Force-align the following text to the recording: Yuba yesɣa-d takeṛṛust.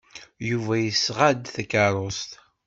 Yuba 0.49 0.73
yesɣa-d 0.79 1.43
takeṛṛust. 1.55 2.31